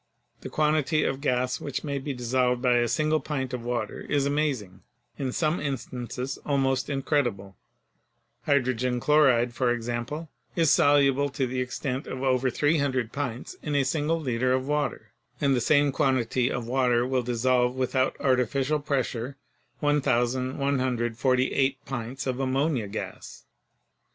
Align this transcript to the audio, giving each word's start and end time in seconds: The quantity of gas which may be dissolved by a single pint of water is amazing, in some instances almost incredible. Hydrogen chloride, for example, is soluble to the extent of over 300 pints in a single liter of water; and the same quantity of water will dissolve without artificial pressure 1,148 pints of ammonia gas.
The 0.39 0.49
quantity 0.49 1.03
of 1.03 1.21
gas 1.21 1.61
which 1.61 1.83
may 1.83 1.99
be 1.99 2.11
dissolved 2.11 2.59
by 2.59 2.77
a 2.77 2.87
single 2.87 3.19
pint 3.19 3.53
of 3.53 3.61
water 3.63 3.99
is 4.09 4.25
amazing, 4.25 4.81
in 5.19 5.31
some 5.31 5.59
instances 5.59 6.39
almost 6.43 6.89
incredible. 6.89 7.55
Hydrogen 8.47 8.99
chloride, 8.99 9.53
for 9.53 9.71
example, 9.71 10.31
is 10.55 10.71
soluble 10.71 11.29
to 11.29 11.45
the 11.45 11.61
extent 11.61 12.07
of 12.07 12.23
over 12.23 12.49
300 12.49 13.11
pints 13.11 13.55
in 13.61 13.75
a 13.75 13.85
single 13.85 14.19
liter 14.19 14.53
of 14.53 14.67
water; 14.67 15.11
and 15.39 15.55
the 15.55 15.61
same 15.61 15.91
quantity 15.91 16.49
of 16.51 16.65
water 16.67 17.05
will 17.05 17.21
dissolve 17.21 17.75
without 17.75 18.19
artificial 18.19 18.79
pressure 18.79 19.37
1,148 19.81 21.85
pints 21.85 22.25
of 22.25 22.39
ammonia 22.39 22.87
gas. 22.87 23.43